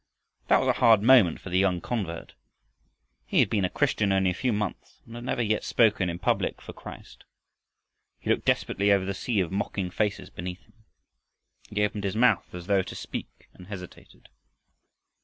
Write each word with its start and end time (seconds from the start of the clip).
That 0.47 0.57
was 0.61 0.67
a 0.67 0.79
hard 0.79 1.03
moment 1.03 1.39
for 1.39 1.51
the 1.51 1.59
young 1.59 1.79
convert. 1.79 2.33
He 3.27 3.39
had 3.39 3.51
been 3.51 3.63
a 3.65 3.69
Christian 3.69 4.11
only 4.11 4.31
a 4.31 4.33
few 4.33 4.51
months 4.51 4.99
and 5.05 5.13
had 5.13 5.23
never 5.23 5.43
yet 5.43 5.63
spoken 5.63 6.09
in 6.09 6.17
public 6.17 6.59
for 6.59 6.73
Christ. 6.73 7.23
He 8.19 8.31
looked 8.31 8.45
desperately 8.45 8.91
over 8.91 9.05
the 9.05 9.13
sea 9.13 9.41
of 9.41 9.51
mocking 9.51 9.91
faces 9.91 10.31
beneath 10.31 10.63
him. 10.63 10.73
He 11.69 11.83
opened 11.83 12.03
his 12.03 12.15
mouth, 12.15 12.51
as 12.55 12.65
though 12.65 12.81
to 12.81 12.95
speak, 12.95 13.47
and 13.53 13.67
hesitated. 13.67 14.29